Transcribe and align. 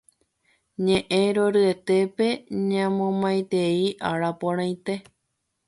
Ñe'ẽ 0.85 1.23
roryetépe 1.35 2.27
ñamomaitei 2.69 3.79
ára 4.11 4.29
porãite. 4.39 4.93